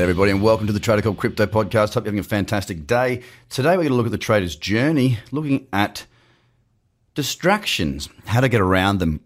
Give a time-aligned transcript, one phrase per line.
[0.00, 1.92] G'day everybody and welcome to the Trader Cobb Crypto Podcast.
[1.92, 3.22] Hope you're having a fantastic day.
[3.50, 6.06] Today we're going to look at the trader's journey, looking at
[7.14, 9.20] distractions, how to get around them,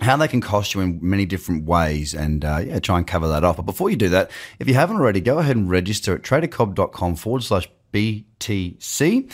[0.00, 3.28] how they can cost you in many different ways, and uh, yeah, try and cover
[3.28, 3.56] that off.
[3.56, 7.16] But before you do that, if you haven't already, go ahead and register at tradercobb.com
[7.16, 9.30] forward slash BTC.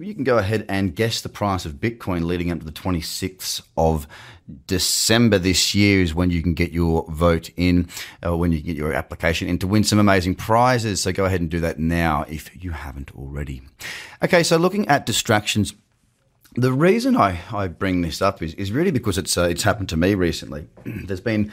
[0.00, 3.62] You can go ahead and guess the price of Bitcoin leading up to the 26th
[3.76, 4.06] of
[4.68, 7.88] December this year is when you can get your vote in,
[8.24, 11.02] uh, when you get your application in to win some amazing prizes.
[11.02, 13.62] So go ahead and do that now if you haven't already.
[14.22, 15.74] Okay, so looking at distractions.
[16.54, 19.88] The reason I, I bring this up is, is really because it's uh, it's happened
[19.90, 20.68] to me recently.
[20.84, 21.52] There's been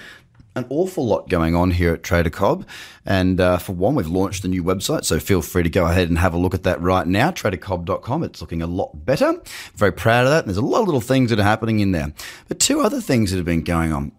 [0.56, 2.66] an awful lot going on here at Trader Cobb.
[3.06, 6.09] And uh, for one, we've launched a new website, so feel free to go ahead
[6.09, 8.23] and have a look at that right now, tradercobb.com.
[8.23, 9.42] It's looking a lot better.
[9.76, 10.39] Very proud of that.
[10.39, 12.14] And there's a lot of little things that are happening in there.
[12.48, 14.11] But two other things that have been going on.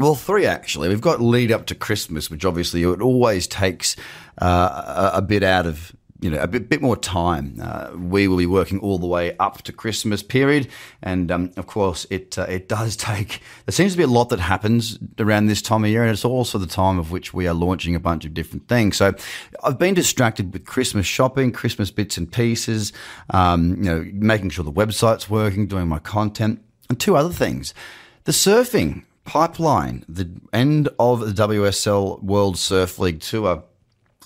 [0.00, 0.88] Well, three actually.
[0.88, 3.94] We've got lead up to Christmas, which obviously it always takes
[4.42, 5.94] uh, a, a bit out of
[6.24, 7.58] you know a bit, bit more time.
[7.62, 10.68] Uh, we will be working all the way up to Christmas period,
[11.02, 13.42] and um, of course, it uh, it does take.
[13.66, 16.24] There seems to be a lot that happens around this time of year, and it's
[16.24, 18.96] also the time of which we are launching a bunch of different things.
[18.96, 19.12] So,
[19.62, 22.94] I've been distracted with Christmas shopping, Christmas bits and pieces,
[23.28, 27.74] um, you know, making sure the website's working, doing my content, and two other things:
[28.24, 33.62] the surfing pipeline, the end of the WSL World Surf League Tour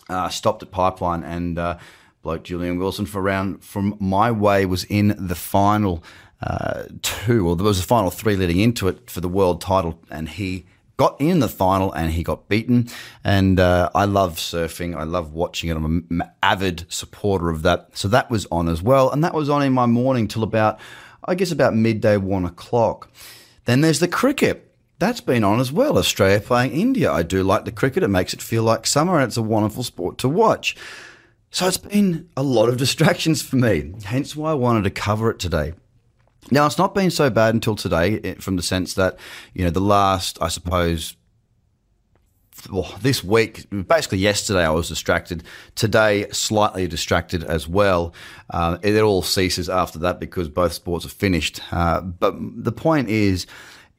[0.08, 1.78] uh, stopped at Pipeline, and uh,
[2.22, 6.02] bloke Julian Wilson for round from my way was in the final
[6.40, 10.00] uh, two, or there was a final three leading into it for the world title,
[10.10, 10.66] and he
[10.98, 12.88] got in the final and he got beaten.
[13.24, 14.96] And uh, I love surfing.
[14.96, 15.76] I love watching it.
[15.76, 17.96] I'm an avid supporter of that.
[17.96, 19.10] So that was on as well.
[19.10, 20.78] And that was on in my morning till about,
[21.24, 23.10] I guess, about midday, one o'clock.
[23.64, 24.67] Then there's the cricket.
[24.98, 25.96] That's been on as well.
[25.96, 27.12] Australia playing India.
[27.12, 28.02] I do like the cricket.
[28.02, 30.76] It makes it feel like summer and it's a wonderful sport to watch.
[31.50, 35.30] So it's been a lot of distractions for me, hence why I wanted to cover
[35.30, 35.72] it today.
[36.50, 39.18] Now, it's not been so bad until today, eh, from the sense that,
[39.54, 41.14] you know, the last, I suppose,
[42.70, 45.44] well, this week, basically yesterday, I was distracted.
[45.74, 48.14] Today, slightly distracted as well.
[48.50, 51.60] Uh, it all ceases after that because both sports are finished.
[51.70, 53.46] Uh, but the point is,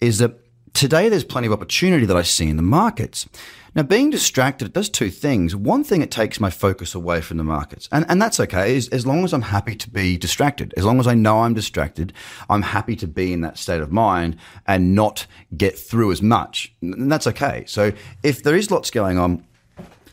[0.01, 0.39] is that
[0.73, 3.27] Today, there's plenty of opportunity that I see in the markets.
[3.75, 5.55] Now, being distracted, does two things.
[5.55, 7.87] One thing, it takes my focus away from the markets.
[7.91, 10.73] And, and that's okay, as, as long as I'm happy to be distracted.
[10.75, 12.13] As long as I know I'm distracted,
[12.49, 16.73] I'm happy to be in that state of mind and not get through as much.
[16.81, 17.63] And that's okay.
[17.67, 17.91] So
[18.23, 19.45] if there is lots going on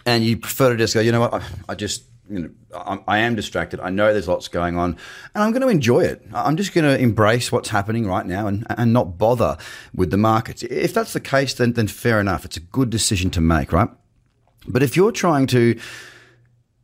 [0.05, 3.03] and you prefer to just go, you know what, I, I just you know, I'm,
[3.07, 3.81] I am distracted.
[3.81, 4.97] I know there's lots going on,
[5.35, 6.23] and I'm going to enjoy it.
[6.35, 9.57] I'm just going to embrace what's happening right now and, and not bother
[9.95, 10.63] with the markets.
[10.63, 12.45] If that's the case, then then fair enough.
[12.45, 13.89] It's a good decision to make, right?
[14.69, 15.79] But if you're trying to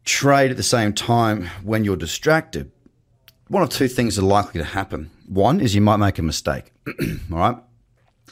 [0.05, 2.71] trade at the same time when you're distracted,
[3.49, 5.11] one or two things are likely to happen.
[5.27, 6.73] One is you might make a mistake.
[7.33, 7.57] all right.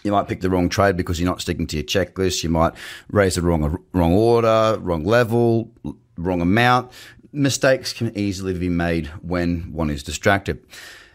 [0.02, 2.42] You might pick the wrong trade because you're not sticking to your checklist.
[2.42, 2.72] You might
[3.10, 5.70] raise the wrong wrong order, wrong level,
[6.20, 6.92] wrong amount.
[7.32, 10.64] Mistakes can easily be made when one is distracted.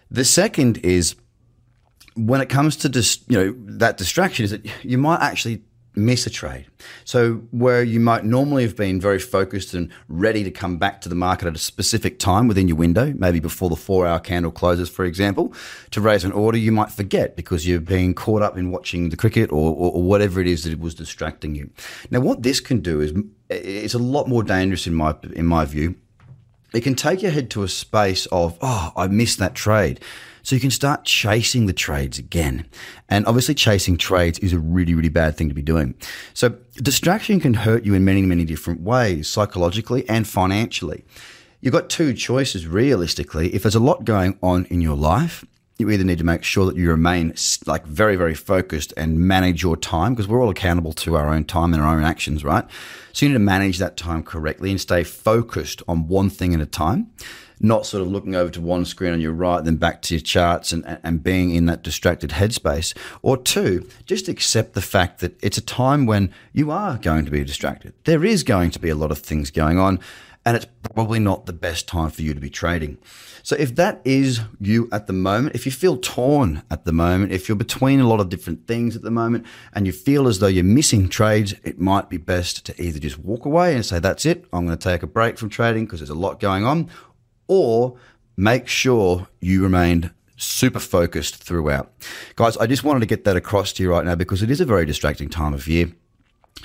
[0.10, 1.16] The second is
[2.16, 5.64] when it comes to dis, you know that distraction is that you might actually
[5.96, 6.66] miss a trade.
[7.04, 11.09] So where you might normally have been very focused and ready to come back to
[11.09, 14.52] the market at a specific time within your window, maybe before the four hour candle
[14.52, 15.53] closes, for example,
[15.91, 19.18] to raise an order, you might forget because you're being caught up in watching the
[19.18, 21.70] cricket or, or, or whatever it is that was distracting you.
[22.12, 23.14] Now, what this can do is
[23.50, 25.96] it's a lot more dangerous in my in my view.
[26.74, 30.02] It can take your head to a space of, oh, I missed that trade.
[30.44, 32.68] So you can start chasing the trades again.
[33.09, 35.96] And obviously chasing trades is a really, really bad thing to be doing.
[36.34, 41.06] So distraction can hurt you in many, many different ways, psychologically and financially.
[41.62, 43.56] You've got two choices realistically.
[43.56, 45.46] If there's a lot going on in your life,
[45.78, 47.34] you either need to make sure that you remain
[47.66, 51.44] like very, very focused and manage your time because we're all accountable to our own
[51.44, 52.66] time and our own actions, right?
[53.12, 56.62] So you need to manage that time correctly and stay focused on one thing at
[56.62, 57.12] a time,
[57.60, 60.22] not sort of looking over to one screen on your right, then back to your
[60.22, 62.96] charts and, and being in that distracted headspace.
[63.22, 67.32] Or two, just accept the fact that it's a time when you are going to
[67.32, 67.94] be distracted.
[68.06, 70.00] There is going to be a lot of things going on
[70.46, 72.97] and it's probably not the best time for you to be trading.
[73.42, 77.32] So if that is you at the moment, if you feel torn at the moment,
[77.32, 80.40] if you're between a lot of different things at the moment and you feel as
[80.40, 84.00] though you're missing trades, it might be best to either just walk away and say,
[84.00, 86.64] that's it, I'm going to take a break from trading because there's a lot going
[86.64, 86.90] on,
[87.48, 87.98] or
[88.38, 91.91] make sure you remain super focused throughout.
[92.36, 94.62] Guys, I just wanted to get that across to you right now because it is
[94.62, 95.91] a very distracting time of year.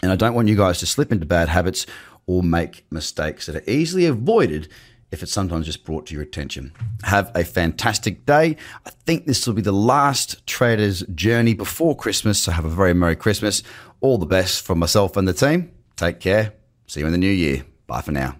[0.03, 1.87] And I don't want you guys to slip into bad habits
[2.31, 4.69] or make mistakes that are easily avoided
[5.11, 6.73] if it's sometimes just brought to your attention.
[7.03, 8.57] Have a fantastic day.
[8.87, 12.95] I think this will be the last trader's journey before Christmas, so have a very
[12.95, 13.65] Merry Christmas.
[14.01, 15.73] All the best from myself and the team.
[15.97, 16.53] Take care.
[16.87, 17.65] See you in the new year.
[17.89, 18.40] Bye for now.